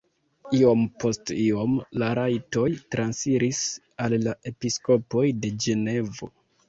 Iom 0.59 0.79
post 1.01 1.31
iom 1.43 1.75
la 2.03 2.07
rajtoj 2.19 2.65
transiris 2.95 3.59
al 4.07 4.17
la 4.25 4.35
episkopoj 4.53 5.27
de 5.45 5.53
Ĝenevo. 5.67 6.33